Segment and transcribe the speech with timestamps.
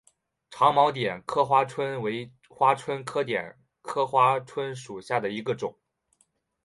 [0.49, 5.77] 长毛点刻花蝽为花蝽科点刻花椿属下的一个种。